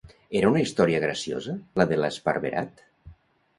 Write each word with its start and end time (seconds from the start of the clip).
Era 0.37 0.49
una 0.53 0.63
història 0.63 1.01
graciosa 1.03 1.55
la 1.81 1.87
de 1.93 2.01
l'Esparverat? 2.01 2.85